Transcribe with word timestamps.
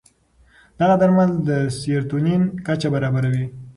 دغه 0.79 0.95
درمل 1.01 1.29
د 1.47 1.49
سیروتونین 1.77 2.41
کچه 2.65 2.87
برابروي. 2.93 3.45